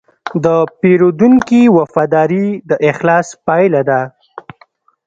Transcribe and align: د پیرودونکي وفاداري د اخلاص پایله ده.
د 0.43 0.45
پیرودونکي 0.79 1.61
وفاداري 1.77 2.47
د 2.69 2.71
اخلاص 2.91 3.27
پایله 3.45 3.81
ده. 3.89 4.01